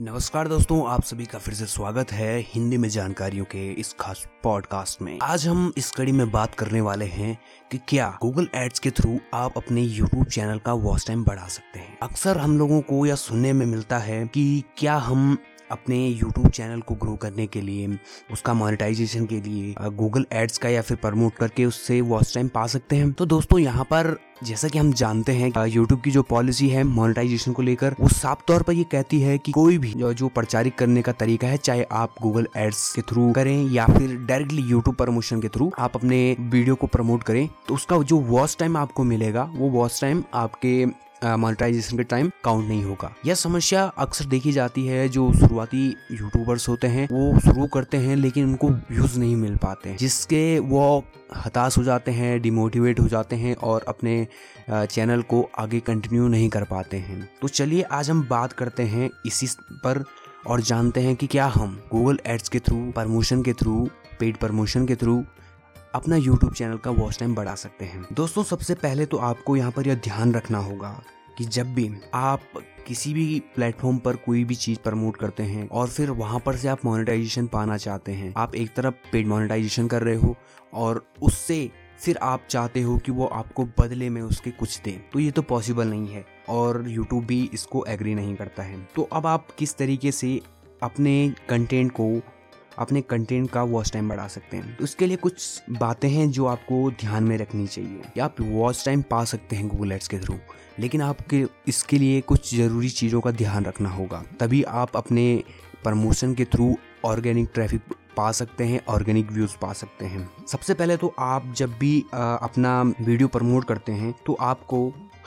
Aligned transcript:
नमस्कार 0.00 0.48
दोस्तों, 0.48 0.88
आप 0.88 1.02
सभी 1.02 1.24
का 1.24 1.38
फिर 1.38 1.54
से 1.54 1.66
स्वागत 1.66 2.12
है 2.12 2.40
हिंदी 2.40 2.76
में 2.76 2.88
जानकारियों 2.88 3.44
के 3.44 3.72
इस 3.72 3.94
खास 4.00 4.26
पॉडकास्ट 4.42 5.02
में। 5.02 5.18
आज 5.22 5.46
हम 5.48 5.72
इस 5.76 5.90
कड़ी 5.90 6.12
में 6.12 6.30
बात 6.30 6.54
करने 6.54 6.80
वाले 6.80 7.04
हैं 7.04 7.38
कि 7.70 7.78
क्या 7.88 8.18
गूगल 8.22 8.48
एड्स 8.54 8.78
के 8.78 8.90
थ्रू 8.90 9.18
आप 9.34 9.54
अपने 9.56 9.82
यूट्यूब 9.82 10.24
चैनल 10.24 10.58
का 10.58 10.72
वॉच 10.72 11.06
टाइम 11.06 11.24
बढ़ा 11.24 11.46
सकते 11.48 11.78
हैं। 11.78 11.98
अक्सर 12.02 12.38
हम 12.38 12.58
लोगों 12.58 12.80
को 12.80 13.06
यह 13.06 13.14
सुनने 13.14 13.52
में 13.52 13.66
मिलता 13.66 13.98
है 13.98 14.26
कि 14.26 14.62
क्या 14.78 14.96
हम 14.96 15.38
अपने 15.70 15.98
YouTube 16.14 16.48
चैनल 16.48 16.80
को 16.80 16.94
ग्रो 16.94 17.14
करने 17.16 17.46
के 17.46 17.60
लिए, 17.60 17.98
उसका 18.32 18.54
मोनेटाइजेशन 18.54 19.26
के 19.26 19.40
लिए 19.40 19.74
गूगल 19.92 20.26
एड्स 20.34 20.58
का 20.58 20.68
या 20.68 20.82
फिर 20.82 20.96
प्रमोट 20.98 21.34
करके 21.34 21.64
उससे 21.64 22.00
वॉच 22.02 22.34
टाइम 22.34 22.48
पा 22.48 22.66
सकते 22.66 22.96
हैं। 22.96 23.12
तो 23.12 23.26
दोस्तों, 23.26 23.58
यहाँ 23.58 23.84
पर 23.84 24.16
जैसा 24.44 24.68
कि 24.68 24.78
हम 24.78 24.92
जानते 24.92 25.32
हैं 25.32 25.66
यूट्यूब 25.66 26.00
की 26.00 26.10
जो 26.10 26.22
पॉलिसी 26.22 26.68
है 26.68 26.82
मोनेटाइजेशन 26.84 27.52
को 27.52 27.62
लेकर, 27.62 27.94
वो 28.00 28.08
साफ़ 28.08 28.40
तौर 28.48 28.62
पर 28.62 28.72
ये 28.72 28.84
कहती 28.92 29.20
है 29.20 29.36
कि 29.38 29.52
कोई 29.52 29.78
भी, 29.78 29.92
जो 29.92 30.28
प्रचारित 30.30 30.74
करने 30.78 31.02
का 31.02 31.12
तरीका 31.14 31.48
है, 31.48 31.56
चाहे 31.58 31.86
आप 31.92 32.14
गूगल 32.22 32.48
एड्स 32.56 32.92
के 32.94 33.02
थ्रू 33.02 33.30
करें 33.32 33.70
या 33.70 33.86
फिर 33.88 34.16
डायरेक्टली 34.18 34.62
यूट्यूब 34.62 34.96
प्रमोशन 34.96 35.40
के 35.40 35.48
थ्रू 35.48 35.70
आप 35.78 35.96
अपने 35.96 36.36
वीडियो 36.40 36.74
को 36.74 36.86
प्रमोट 36.88 37.22
करें 37.22 37.48
तो 37.68 37.74
उसका 37.74 37.98
जो 37.98 38.18
वॉच 38.18 38.56
टाइम 38.58 38.76
आपको 38.76 39.04
मिलेगा, 39.04 39.50
वो 39.54 39.68
वॉच 39.70 40.00
टाइम 40.00 40.22
आपके 40.34 40.84
मोनेटाइजेशन 41.24 41.96
के 41.96 42.04
टाइम 42.04 42.30
काउंट 42.44 42.68
नहीं 42.68 42.84
होगा। 42.84 43.12
यह 43.26 43.34
समस्या 43.34 43.82
अक्सर 43.98 44.24
देखी 44.24 44.52
जाती 44.52 44.86
है 44.86 45.08
जो 45.08 45.32
शुरुआती 45.32 45.86
यूट्यूबर्स 46.12 46.68
होते 46.68 46.86
हैं, 46.86 47.08
वो 47.12 47.40
शुरू 47.40 47.66
करते 47.66 47.96
हैं 47.96 48.16
लेकिन 48.16 48.44
उनको 48.44 48.68
व्यूज़ 48.68 49.18
नहीं 49.18 49.36
मिल 49.36 49.56
पाते 49.56 49.94
जिसके 50.00 50.58
वो 50.58 51.04
हताश 51.36 51.78
हो 51.78 51.82
जाते 51.84 52.10
हैं 52.10 52.40
डिमोटिवेट 52.42 53.00
हो 53.00 53.06
जाते 53.08 53.36
हैं 53.36 53.54
और 53.56 53.84
अपने 53.88 54.26
चैनल 54.70 55.22
को 55.22 55.42
आगे 55.58 55.80
कंटिन्यू 55.80 56.28
नहीं 56.28 56.48
कर 56.48 56.64
पाते 56.64 56.96
हैं। 56.96 57.28
तो 57.42 57.48
चलिए 57.48 57.82
आज 57.82 58.10
हम 58.10 58.26
बात 58.28 58.52
करते 58.52 58.82
हैं 58.84 59.10
इसी 59.26 59.46
पर 59.84 60.04
और 60.46 60.60
जानते 60.60 61.00
हैं 61.00 61.14
कि 61.16 61.26
क्या 61.26 61.46
हम 61.46 61.80
गूगल 61.92 62.18
एड्स 62.26 62.48
के 62.48 62.58
थ्रू 62.58 62.76
प्रमोशन 62.92 63.42
के 63.42 63.52
थ्रू 63.52 63.88
पेड 64.20 64.36
प्रमोशन 64.36 64.86
के 64.86 64.96
थ्रू 64.96 65.22
अपना 65.96 66.16
यूट्यूब 66.16 66.52
चैनल 66.52 66.76
का 66.76 66.90
वॉच 66.90 67.18
टाइम 67.18 67.34
बढ़ा 67.34 67.54
सकते 67.54 67.84
हैं। 67.84 68.06
दोस्तों, 68.12 68.42
सबसे 68.44 68.74
पहले 68.74 69.04
तो 69.06 69.16
आपको 69.16 69.56
यहाँ 69.56 69.70
पर 69.70 69.86
यह 69.88 69.94
ध्यान 69.94 70.34
रखना 70.34 70.58
होगा 70.58 70.90
कि 71.38 71.44
जब 71.44 71.72
भी 71.74 71.88
आप 72.14 72.40
किसी 72.86 73.12
भी 73.14 73.38
प्लेटफॉर्म 73.54 73.98
पर 73.98 74.16
कोई 74.16 74.44
भी 74.44 74.54
चीज़ 74.54 74.78
प्रमोट 74.78 75.16
करते 75.16 75.42
हैं 75.42 75.68
और 75.68 75.88
फिर 75.88 76.10
वहाँ 76.10 76.40
पर 76.40 76.56
से 76.56 76.68
आप 76.68 76.84
मोनेटाइजेशन 76.84 77.46
पाना 77.46 77.76
चाहते 77.76 78.12
हैं, 78.12 78.32
आप 78.36 78.54
एक 78.54 78.74
तरफ़ 78.74 78.94
पेड 79.12 79.26
मोनेटाइजेशन 79.26 79.88
कर 79.88 80.02
रहे 80.02 80.16
हो 80.16 80.36
और 80.72 81.04
उससे 81.22 81.70
फिर 82.00 82.18
आप 82.22 82.46
चाहते 82.50 82.80
हो 82.82 82.98
कि 82.98 83.12
वो 83.12 83.26
आपको 83.26 83.64
बदले 83.80 84.08
में 84.10 84.22
उसके 84.22 84.50
कुछ 84.50 84.80
दे 84.80 84.90
तो 85.12 85.18
ये 85.18 85.30
तो 85.30 85.42
पॉसिबल 85.42 85.88
नहीं 85.88 86.08
है 86.08 86.24
और 86.48 86.84
यूट्यूब 86.88 87.24
भी 87.24 87.42
इसको 87.54 87.84
एग्री 87.88 88.14
नहीं 88.14 88.36
करता 88.36 88.62
है। 88.62 88.88
तो 88.96 89.08
अब 89.12 89.26
आप 89.26 89.48
किस 89.58 89.76
तरीके 89.76 90.12
से 90.12 90.40
अपने 90.82 91.34
कंटेंट 91.48 91.92
को 91.92 92.14
अपने 92.78 93.00
कंटेंट 93.02 93.50
का 93.50 93.62
वॉच 93.64 93.92
टाइम 93.92 94.08
बढ़ा 94.08 94.26
सकते 94.28 94.56
हैं। 94.56 94.78
उसके 94.78 95.06
लिए 95.06 95.16
कुछ 95.16 95.62
बातें 95.72 96.08
हैं 96.08 96.30
जो 96.30 96.46
आपको 96.46 96.90
ध्यान 97.00 97.24
में 97.24 97.36
रखनी 97.38 97.66
चाहिए। 97.66 98.00
या 98.16 98.24
आप 98.24 98.40
वॉच 98.40 98.84
टाइम 98.84 99.02
पा 99.02 99.24
सकते 99.24 99.56
हैं 99.56 99.68
गूगल 99.68 99.92
एड्स 99.92 100.08
के 100.08 100.18
थ्रू 100.18 100.34
लेकिन 100.78 101.02
आपके 101.02 101.44
इसके 101.68 101.98
लिए 101.98 102.20
कुछ 102.22 102.54
ज़रूरी 102.54 102.88
चीज़ों 102.90 103.20
का 103.20 103.30
ध्यान 103.32 103.64
रखना 103.64 103.90
होगा। 103.90 104.22
तभी 104.40 104.62
आप 104.62 104.96
अपने 104.96 105.42
प्रमोशन 105.84 106.34
के 106.34 106.44
थ्रू 106.44 106.74
ऑर्गेनिक 107.04 107.50
ट्रैफ़िक 107.54 107.94
पा 108.16 108.30
सकते 108.32 108.64
हैं 108.64 108.80
ऑर्गेनिक 108.88 109.30
व्यूज़ 109.32 109.56
पा 109.62 109.72
सकते 109.72 110.04
हैं। 110.04 110.28
सबसे 110.46 110.74
पहले 110.74 110.96
तो 110.96 111.14
आप 111.18 111.52
जब 111.56 111.72
भी 111.78 112.04
आ, 112.14 112.34
अपना 112.34 112.82
वीडियो 112.82 113.28
प्रमोट 113.28 113.64
करते 113.64 113.92
हैं 113.92 114.14
तो 114.26 114.36
आपको 114.40 114.78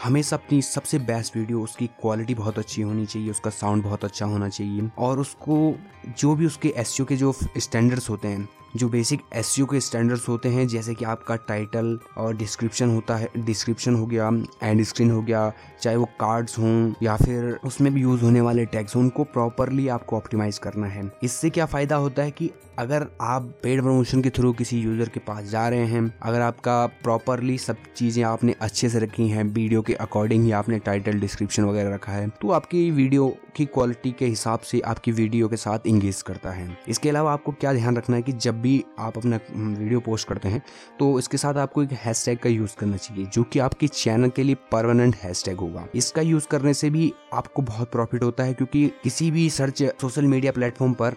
हमेशा 0.04 0.36
अपनी 0.36 0.62
सबसे 0.62 1.00
बेस्ट 1.00 1.38
वीडियो 1.38 1.62
उसकी 1.62 1.88
क्वालिटी 1.88 2.36
बहुत 2.36 2.60
अच्छी 2.60 2.82
होनी 2.82 3.06
चाहिए, 3.06 3.32
उसका 3.32 3.50
साउंड 3.50 3.84
बहुत 3.84 4.06
अच्छा 4.06 4.26
होना 4.26 4.50
चाहिए 4.50 4.90
और 4.98 5.20
उसको 5.20 5.76
जो 6.20 6.36
भी 6.36 6.46
उसके 6.46 6.70
एस 6.78 6.98
के 7.02 7.16
जो 7.16 7.34
स्टैंडर्ड्स 7.58 8.10
होते 8.10 8.28
हैं 8.28 8.50
जो 8.76 8.90
बेसिक 8.90 9.22
एस 9.34 9.56
के 9.72 9.80
स्टैंडर्ड्स 9.82 10.28
होते 10.30 10.50
हैं, 10.50 10.68
जैसे 10.68 10.94
कि 10.94 11.06
आपका 11.06 11.36
टाइटल 11.48 11.98
और 12.18 12.36
डिस्क्रिप्शन 12.38 12.90
होता 12.90 13.16
है 13.16 13.30
डिस्क्रिप्शन 13.38 13.96
हो 13.96 14.06
गया 14.06 14.30
एंड 14.64 14.84
स्क्रीन 14.84 15.12
हो 15.12 15.22
गया, 15.22 15.52
चाहे 15.82 15.96
वो 15.96 16.06
कार्ड्स 16.20 16.58
हों 16.60 16.94
या 17.04 17.16
फिर 17.18 17.60
उसमें 17.66 17.94
भी 17.94 18.02
यूज़ 18.02 18.22
होने 18.22 18.42
वाले 18.42 18.66
टैग्स 18.68 18.96
हों, 18.96 19.04
उनको 19.04 19.24
प्रॉपरली 19.26 19.88
आपको 19.90 20.18
ऑप्टिमाइज 20.18 20.58
करना 20.58 20.88
है। 20.88 21.12
इससे 21.24 21.50
क्या 21.50 21.66
फ़ायदा 21.66 21.96
होता 21.98 22.24
है 22.24 22.32
कि 22.32 22.52
अगर 22.80 23.06
आप 23.22 23.44
पेड 23.64 23.82
प्रमोशन 23.82 24.22
के 24.22 24.30
थ्रू 24.30 24.52
किसी 24.54 24.80
यूज़र 24.80 25.10
के 25.10 25.20
पास 25.20 25.44
जा 25.46 25.68
रहे 25.70 25.86
हैं, 25.86 26.14
अगर 26.22 26.42
आपका 26.42 26.86
प्रॉपरली 27.04 27.58
सब 27.58 27.78
चीज़ें 27.96 28.24
आपने 28.24 28.56
अच्छे 28.62 28.90
से 28.90 29.00
रखी 29.00 29.28
हैं 29.30 29.44
वीडियो 29.46 29.82
के 29.82 29.94
अकॉर्डिंग 29.96 30.44
ही 30.44 30.52
आपने 30.52 30.80
टाइटल 30.80 31.20
डिस्क्रिप्शन 31.20 31.64
वगैरह 31.64 31.94
रखा 31.94 32.12
है 32.12 32.28
तो 32.32 32.52
आपकी 32.52 32.90
वीडियो 32.92 33.28
की 33.56 33.66
क्वालिटी 33.68 34.12
के 34.12 34.26
हिसाब 34.26 34.60
से 34.62 34.80
आपकी 34.82 35.12
वीडियो 35.12 35.48
के 35.50 35.58
साथ 35.58 35.88
इंगेज 35.88 36.22
करता 36.22 36.52
है। 36.52 36.78
इसके 36.88 37.10
अलावा 37.10 37.34
आपको 37.34 37.52
क्या 37.52 37.74
ध्यान 37.74 37.98
रखना 37.98 38.16
है 38.16 38.22
कि 38.22 38.32
जब 38.34 38.59
भी 38.60 38.84
आप 39.00 39.18
अपना 39.18 39.40
वीडियो 39.52 40.00
पोस्ट 40.00 40.28
करते 40.28 40.50
हैं 40.50 40.62
तो 41.00 41.18
इसके 41.20 41.38
साथ 41.38 41.58
आपको 41.58 41.84
एक 41.84 41.92
हैशटैग 42.04 42.38
का 42.38 42.50
यूज़ 42.50 42.76
करना 42.80 42.98
चाहिए 42.98 43.26
जो 43.26 43.44
कि 43.44 43.60
आपके 43.60 43.88
चैनल 43.88 44.30
के 44.30 44.44
लिए 44.44 44.56
परमानेंट 44.72 45.16
हैशटैग 45.16 45.58
होगा। 45.58 45.88
इसका 45.96 46.22
यूज़ 46.22 46.48
करने 46.48 46.74
से 46.74 46.90
भी 46.90 47.12
आपको 47.34 47.62
बहुत 47.62 47.92
प्रॉफिट 47.92 48.24
होता 48.24 48.44
है 48.44 48.54
क्योंकि 48.54 48.88
किसी 49.04 49.32
भी 49.32 49.50
सर्च 49.50 49.84
सोशल 50.02 50.26
मीडिया 50.26 50.52
प्लेटफॉर्म 50.52 50.94
पर 50.94 51.16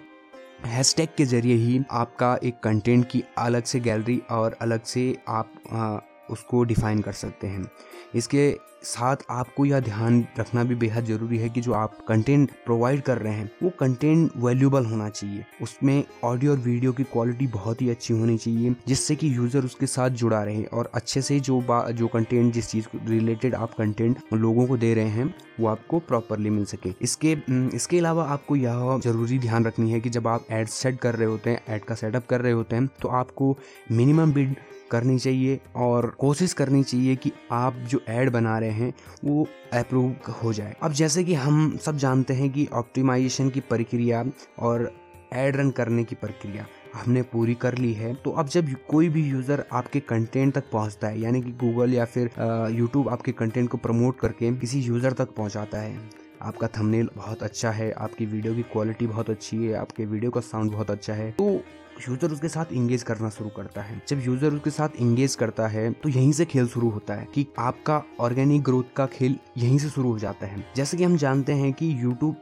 हैशटैग 0.67 1.09
के 1.17 1.25
ज़रिए 1.25 1.55
ही 1.57 1.81
आपका 1.91 2.37
एक 2.45 2.59
कंटेंट 2.63 3.09
की 3.11 3.23
अलग 3.39 3.65
से 3.65 3.81
गैलरी 3.81 4.21
और 4.31 4.57
अलग 4.61 4.83
से 4.85 5.17
आप 5.29 5.53
आ, 5.73 5.99
उसको 6.31 6.63
डिफाइन 6.65 7.01
कर 7.03 7.13
सकते 7.13 7.47
हैं। 7.47 7.71
इसके 8.15 8.51
साथ 8.85 9.17
आपको 9.31 9.65
यह 9.65 9.81
ध्यान 9.81 10.25
रखना 10.39 10.65
भी 10.65 10.75
बेहद 10.75 11.05
ज़रूरी 11.05 11.39
है 11.39 11.49
कि 11.49 11.61
जो 11.61 11.73
आप 11.73 11.99
कंटेंट 12.09 12.51
प्रोवाइड 12.65 13.03
कर 13.03 13.19
रहे 13.19 13.33
हैं, 13.33 13.51
वो 13.63 13.71
कंटेंट 13.81 14.33
वैल्यूबल 14.37 14.87
होना 14.87 15.09
चाहिए। 15.09 15.45
उसमें 15.63 16.03
ऑडियो 16.25 16.53
और 16.53 16.59
वीडियो 16.59 16.93
की 16.93 17.05
क्वालिटी 17.05 17.47
बहुत 17.49 17.83
ही 17.83 17.91
अच्छी 17.91 18.15
होनी 18.15 18.37
चाहिए, 18.39 18.75
जिससे 18.89 19.17
कि 19.17 19.37
यूज़र 19.37 19.65
उसके 19.65 19.87
साथ 19.87 20.11
जुड़ा 20.13 20.43
रहे 20.43 20.65
और 20.65 20.91
अच्छे 20.95 21.23
से 21.23 21.41
जो 21.41 21.61
जो 21.93 22.07
कंटेंट 22.09 22.53
जिस 22.55 22.71
चीज़ 22.71 22.87
रिलेटेड 23.09 23.55
आप 23.55 23.75
कंटेंट 23.75 24.19
लोगों 24.35 24.67
को 24.67 24.77
दे 24.77 24.93
रहे 24.95 25.09
हैं, 25.11 25.35
वो 25.61 25.67
आपको 25.69 25.99
प्रॉपरली 26.01 26.51
मिल 26.51 26.65
सके। 26.65 26.95
इसके 27.03 27.37
इसके 27.77 27.99
अलावा 27.99 28.25
आपको 28.33 28.57
यह 28.57 28.99
ज़रूरी 29.05 29.39
ध्यान 29.39 29.67
रखनी 29.67 29.91
है 29.93 30.01
कि 30.01 30.11
जब 30.11 30.29
आप 30.29 30.47
एड 30.51 30.69
सेट 30.71 30.99
कर 31.01 31.15
रहे 31.15 31.29
होते 31.29 31.51
हैं 31.51 31.75
एड 31.75 31.85
का 31.85 31.95
सेटअप 31.95 32.27
कर 32.27 32.41
रहे 32.41 32.53
होते 32.53 32.77
हैं 32.77 32.89
तो 33.03 33.09
आपको 33.11 33.57
मिनिमम 33.93 34.33
बिड 34.33 34.55
करनी 34.91 35.19
चाहिए 35.19 35.59
और 35.77 36.07
कोशिश 36.19 36.53
करनी 36.53 36.83
चाहिए 36.83 37.15
कि 37.17 37.31
आप 37.53 37.75
जो 37.91 38.01
ऐड 38.09 38.31
बना 38.31 38.59
रहे 38.59 38.71
हैं, 38.73 38.93
वो 39.25 39.47
अप्रूव 39.75 40.33
हो 40.43 40.53
जाए। 40.53 40.77
अब 40.83 40.93
जैसे 40.95 41.25
कि 41.25 41.35
हम 41.37 41.77
सब 41.77 41.97
जानते 41.99 42.35
हैं 42.35 42.51
कि 42.51 42.69
ऑप्टिमाइजेशन 42.75 43.51
की 43.51 43.61
प्रक्रिया 43.63 44.25
और 44.61 44.91
एड 45.35 45.57
रन 45.57 45.71
करने 45.71 46.05
की 46.05 46.15
प्रक्रिया 46.17 46.67
हमने 46.95 47.23
पूरी 47.25 47.55
कर 47.55 47.77
ली 47.79 47.93
है 47.95 48.13
तो 48.15 48.31
अब 48.31 48.49
जब 48.49 48.67
कोई 48.89 49.09
भी 49.09 49.23
यूज़र 49.23 49.65
आपके 49.73 50.01
कंटेंट 50.01 50.55
तक 50.55 50.65
पहुँचता 50.73 51.09
है, 51.09 51.21
यानी 51.21 51.41
कि 51.43 51.53
गूगल 51.53 51.95
या 51.95 52.05
फिर 52.07 52.31
यूट्यूब 52.71 53.09
आपके 53.09 53.33
कंटेंट 53.33 53.69
को 53.71 53.79
प्रमोट 53.79 54.19
करके 54.21 54.53
किसी 54.57 54.81
यूज़र 54.81 55.13
तक 55.13 55.35
पहुंचाता 55.37 55.79
है, 55.79 55.97
आपका 56.43 56.69
थंबनेल 56.69 57.09
बहुत 57.17 57.43
अच्छा 57.43 57.71
है, 57.71 57.91
आपकी 57.93 58.27
वीडियो 58.27 58.55
की 58.55 58.63
क्वालिटी 58.65 59.07
बहुत 59.07 59.31
अच्छी 59.31 59.57
है, 59.57 59.73
आपके 59.75 60.07
वीडियो 60.07 60.31
का 60.31 60.41
साउंड 60.43 60.73
बहुत 60.73 60.91
अच्छा 60.91 61.15
है 61.15 61.31
तो 61.33 61.61
यूज़र 62.01 62.33
उसके 62.33 62.49
साथ 62.49 62.73
इंगेज 62.73 63.03
करना 63.03 63.29
शुरू 63.31 63.51
करता 63.51 63.83
है। 63.83 64.01
जब 64.09 64.21
यूज़र 64.25 64.55
उसके 64.55 64.71
साथ 64.71 64.97
इंगेज 65.01 65.35
करता 65.35 65.67
है 65.69 65.91
तो 65.93 66.09
यहीं 66.09 66.33
से 66.33 66.45
खेल 66.45 66.67
शुरू 66.69 66.89
होता 66.91 67.15
है 67.15 67.27
कि 67.35 67.47
आपका 67.61 68.03
ऑर्गेनिक 68.21 68.63
ग्रोथ 68.63 68.95
का 68.97 69.07
खेल 69.09 69.37
यहीं 69.59 69.79
से 69.79 69.89
शुरू 69.89 70.13
हो 70.13 70.19
जाता 70.19 70.47
है। 70.47 70.65
जैसे 70.77 70.97
कि 70.97 71.05
हम 71.05 71.17
जानते 71.17 71.53
हैं 71.53 71.73
कि 71.73 71.93
यूट्यूब 72.03 72.37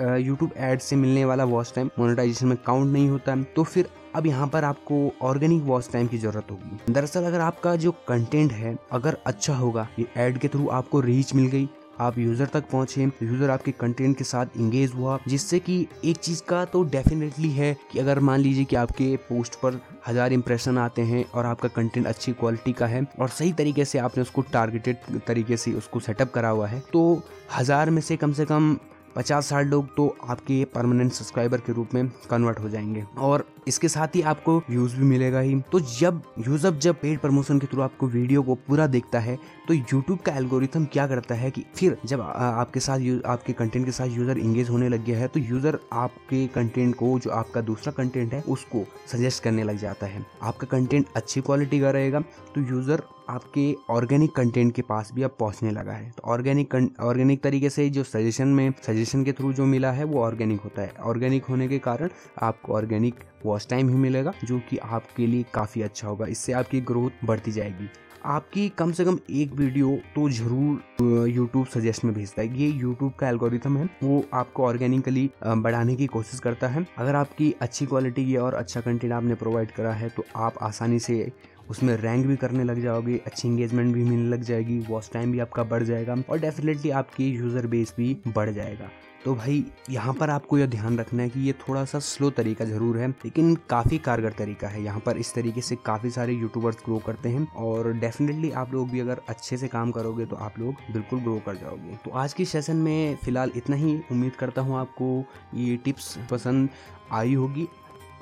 यूट्यूब 0.00 0.52
एड 0.56 0.80
से 0.80 0.96
मिलने 0.96 1.24
वाला 1.24 1.44
वॉच 1.44 1.72
टाइम 1.74 1.90
मोनेटाइजेशन 1.98 2.46
में 2.46 2.56
काउंट 2.66 2.92
नहीं 2.92 3.08
होता 3.08 3.32
है 3.32 3.42
तो 3.56 3.62
फिर 3.64 3.88
अब 4.16 4.26
यहाँ 4.26 4.46
पर 4.48 4.64
आपको 4.64 4.96
ऑर्गेनिक 5.22 5.62
वॉच 5.62 5.88
टाइम 5.92 6.06
की 6.06 6.18
ज़रूरत 6.18 6.50
होगी। 6.50 6.92
दरअसल 6.92 7.24
अगर 7.24 7.40
आपका 7.40 7.74
जो 7.76 7.92
कंटेंट 8.08 8.52
है, 8.52 8.76
अगर 8.92 9.16
अच्छा 9.26 9.54
होगा, 9.54 9.86
ये 9.98 10.06
एड 10.18 10.38
के 10.38 10.48
थ्रू 10.48 10.68
आपको 10.70 11.00
रीच 11.00 11.34
मिल 11.34 11.46
गई 11.46 11.68
आप 12.02 12.18
यूज़र 12.18 12.46
तक 12.46 12.64
पहुँचे 12.70 13.02
यूज़र 13.02 13.50
आपके 13.50 13.72
कंटेंट 13.72 14.16
के 14.18 14.24
साथ 14.24 14.56
इंगेज 14.56 14.92
हुआ, 14.94 15.18
जिससे 15.28 15.58
कि 15.60 15.86
एक 16.04 16.16
चीज़ 16.16 16.42
का 16.48 16.64
तो 16.64 16.82
डेफिनेटली 16.84 17.50
है 17.50 17.76
कि 17.92 17.98
अगर 17.98 18.20
मान 18.20 18.40
लीजिए 18.40 18.64
कि 18.64 18.76
आपके 18.76 19.14
पोस्ट 19.28 19.54
पर 19.54 19.80
हज़ार 20.06 20.32
इंप्रेशन 20.32 20.78
आते 20.78 21.02
हैं 21.02 21.24
और 21.34 21.46
आपका 21.46 21.68
कंटेंट 21.68 22.06
अच्छी 22.06 22.32
क्वालिटी 22.32 22.72
का 22.72 22.86
है 22.86 23.06
और 23.20 23.28
सही 23.30 23.52
तरीके 23.52 23.84
से 23.84 23.98
आपने 23.98 24.22
उसको 24.22 24.42
टारगेटेड 24.52 25.20
तरीके 25.26 25.56
से 25.56 25.72
उसको 25.72 26.00
सेटअप 26.00 26.32
करा 26.34 26.48
हुआ 26.48 26.66
है 26.68 26.82
तो 26.92 27.22
हज़ार 27.58 27.90
में 27.90 28.00
से 28.02 28.16
कम 28.16 28.32
से 28.32 28.44
कम 28.44 28.76
पचास 29.16 29.46
साठ 29.46 29.66
लोग 29.66 29.94
तो 29.96 30.06
आपके 30.24 30.64
परमानेंट 30.74 31.12
सब्सक्राइबर 31.12 31.60
के 31.60 31.72
रूप 31.72 31.94
में 31.94 32.08
कन्वर्ट 32.30 32.58
हो 32.58 32.68
जाएँगे। 32.68 33.04
और 33.18 33.44
इसके 33.66 33.88
साथ 33.88 34.16
ही 34.16 34.22
आपको 34.24 34.56
व्यूज़ 34.68 34.96
भी 34.96 35.04
मिलेगा 35.04 35.40
ही। 35.40 35.60
तो 35.72 35.80
जब 35.80 36.22
यूज़र 36.48 36.74
जब 36.76 37.00
पेड 37.00 37.18
प्रमोशन 37.20 37.58
के 37.58 37.66
थ्रू 37.66 37.82
आपको 37.82 38.06
वीडियो 38.08 38.42
को 38.42 38.54
पूरा 38.58 38.86
देखता 38.88 39.18
है 39.20 39.38
तो 39.68 39.74
यूट्यूब 39.74 40.18
का 40.18 40.32
एल्गोरिथम 40.36 40.84
क्या 40.84 41.06
करता 41.06 41.34
है 41.34 41.50
कि 41.50 41.64
फिर 41.76 41.96
जब 42.06 42.20
आपके 42.20 42.80
साथ 42.80 43.00
आपके 43.26 43.52
कंटेंट 43.52 43.84
के 43.86 43.92
साथ 43.92 44.08
यूज़र 44.08 44.38
इंगेज 44.38 44.70
होने 44.70 44.88
लग 44.88 45.04
गया 45.04 45.18
है 45.18 45.28
तो 45.28 45.40
यूज़र 45.40 45.78
आपके 45.92 46.46
कंटेंट 46.54 46.94
को, 46.94 47.18
जो 47.18 47.30
आपका 47.32 47.60
दूसरा 47.62 47.92
कंटेंट 47.92 48.34
है, 48.34 48.42
उसको 48.42 48.84
सजेस्ट 49.08 49.42
करने 49.44 49.62
लग 49.62 49.76
जाता 49.78 50.06
है। 50.06 50.24
आपका 50.42 50.66
कंटेंट 50.68 51.06
अच्छी 51.16 51.40
क्वालिटी 51.40 51.80
का 51.80 51.90
रहेगा 51.90 52.20
तो 52.54 52.60
यूज़र 52.62 53.02
आपके 53.30 53.74
ऑर्गेनिक 53.90 54.30
कंटेंट 54.36 54.74
के 54.74 54.82
पास 54.82 55.10
भी 55.14 55.22
अब 55.22 55.36
पहुँचने 55.40 55.70
लगा 55.70 55.92
है। 55.92 56.10
तो 56.10 56.22
ऑर्गेनिक 56.24 56.74
ऑर्गेनिक 57.00 57.42
तरीके 57.42 57.70
से 57.70 57.88
जो 57.90 58.02
सजेशन 58.04 58.48
में 58.48 58.72
सजेशन 58.82 59.24
के 59.24 59.32
थ्रू 59.32 59.52
जो 59.52 59.64
मिला 59.66 59.90
है, 59.92 60.04
वो 60.04 60.22
ऑर्गेनिक 60.22 60.60
होता 60.60 60.82
है। 60.82 60.92
ऑर्गेनिक 61.02 61.44
होने 61.44 61.68
के 61.68 61.78
कारण 61.80 62.08
आपको 62.42 62.72
ऑर्गेनिक 62.72 63.24
वॉच 63.52 63.66
टाइम 63.70 63.88
ही 63.88 63.96
मिलेगा, 63.96 64.32
जो 64.44 64.58
कि 64.70 64.78
आपके 64.78 65.26
लिए 65.26 65.44
काफ़ी 65.54 65.82
अच्छा 65.82 66.08
होगा। 66.08 66.26
इससे 66.28 66.52
आपकी 66.54 66.80
ग्रोथ 66.82 67.26
बढ़ती 67.26 67.52
जाएगी। 67.52 67.88
आपकी 68.26 68.68
कम 68.78 68.90
से 68.92 69.04
कम 69.04 69.18
एक 69.32 69.52
वीडियो 69.52 69.96
तो 70.14 70.28
ज़रूर 70.30 71.28
यूट्यूब 71.28 71.66
सजेस्ट 71.66 72.04
में 72.04 72.12
भेजता 72.14 72.42
है 72.42 72.58
ये 72.58 72.68
यूट्यूब 72.68 73.12
का 73.20 73.28
एल्गोरिथम 73.28 73.76
है, 73.76 73.88
वो 74.02 74.24
आपको 74.34 74.64
ऑर्गेनिकली 74.64 75.28
बढ़ाने 75.44 75.96
की 75.96 76.06
कोशिश 76.08 76.40
करता 76.40 76.68
है। 76.68 76.86
अगर 76.98 77.14
आपकी 77.16 77.54
अच्छी 77.60 77.86
क्वालिटी 77.86 78.24
की 78.26 78.36
और 78.36 78.54
अच्छा 78.54 78.80
कंटेंट 78.80 79.12
आपने 79.12 79.34
प्रोवाइड 79.34 79.70
करा 79.72 79.92
है 79.92 80.08
तो 80.08 80.24
आप 80.38 80.62
आसानी 80.62 80.98
से 81.00 81.30
उसमें 81.70 81.94
रैंक 81.96 82.26
भी 82.26 82.36
करने 82.36 82.64
लग 82.64 82.82
जाओगे, 82.82 83.20
अच्छी 83.26 83.48
इंगेजमेंट 83.48 83.94
भी 83.94 84.04
मिलने 84.04 84.28
लग 84.28 84.42
जाएगी 84.42 84.78
वॉच 84.88 85.10
टाइम 85.12 85.32
भी 85.32 85.38
आपका 85.40 85.62
बढ़ 85.64 85.82
जाएगा 85.82 86.16
और 86.30 86.38
डेफिनेटली 86.40 86.90
आपकी 86.92 87.30
यूज़र 87.30 87.66
बेस 87.66 87.94
भी 87.96 88.16
बढ़ 88.28 88.50
जाएगा। 88.50 88.88
तो 89.24 89.34
भाई, 89.34 89.64
यहाँ 89.90 90.12
पर 90.14 90.30
आपको 90.30 90.58
यह 90.58 90.66
ध्यान 90.66 90.98
रखना 90.98 91.22
है 91.22 91.28
कि 91.30 91.40
ये 91.40 91.52
थोड़ा 91.58 91.84
सा 91.84 91.98
स्लो 91.98 92.30
तरीका 92.30 92.64
ज़रूर 92.64 92.98
है, 92.98 93.08
लेकिन 93.08 93.54
काफ़ी 93.70 93.98
कारगर 93.98 94.32
तरीका 94.32 94.68
है। 94.68 94.82
यहाँ 94.82 95.00
पर 95.00 95.16
इस 95.16 95.32
तरीके 95.34 95.60
से 95.60 95.76
काफ़ी 95.86 96.10
सारे 96.10 96.32
यूट्यूबर्स 96.32 96.76
ग्रो 96.84 96.98
करते 96.98 97.28
हैं 97.28 97.46
और 97.56 97.92
डेफिनेटली 97.94 98.50
आप 98.52 98.72
लोग 98.72 98.90
भी 98.90 99.00
अगर 99.00 99.20
अच्छे 99.28 99.56
से 99.56 99.68
काम 99.68 99.90
करोगे 99.90 100.26
तो 100.26 100.36
आप 100.36 100.58
लोग 100.58 100.74
बिल्कुल 100.92 101.20
ग्रो 101.20 101.38
कर 101.46 101.56
जाओगे। 101.56 101.98
तो 102.04 102.10
आज 102.10 102.32
के 102.32 102.44
सेशन 102.44 102.76
में 102.76 103.16
फ़िलहाल 103.24 103.52
इतना 103.56 103.76
ही। 103.76 104.00
उम्मीद 104.12 104.36
करता 104.36 104.62
हूँ 104.62 104.78
आपको 104.78 105.24
ये 105.54 105.76
टिप्स 105.76 106.16
पसंद 106.30 106.68
आई 107.12 107.34
होगी 107.34 107.68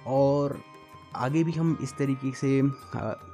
और 0.08 0.61
आगे 1.17 1.43
भी 1.44 1.52
हम 1.52 1.76
इस 1.82 1.97
तरीके 1.99 2.32
से 2.32 2.58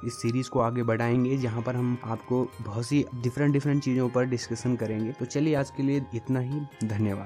इस 0.07 0.21
सीरीज़ 0.21 0.49
को 0.49 0.59
आगे 0.59 0.83
बढ़ाएँगे, 0.83 1.37
जहाँ 1.37 1.61
पर 1.61 1.75
हम 1.75 1.97
आपको 2.03 2.43
बहुत 2.61 2.85
सी 2.85 3.05
डिफरेंट 3.15 3.53
डिफरेंट 3.53 3.83
चीज़ों 3.83 4.09
पर 4.09 4.25
डिस्कशन 4.25 4.75
करेंगे। 4.75 5.11
तो 5.11 5.25
चलिए 5.25 5.55
आज 5.55 5.69
के 5.69 5.83
लिए 5.83 6.05
इतना 6.15 6.39
ही। 6.39 6.61
धन्यवाद। 6.83 7.25